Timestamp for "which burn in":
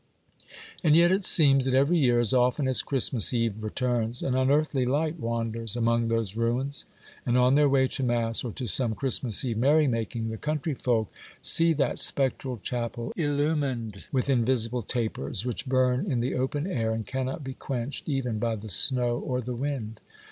15.45-16.19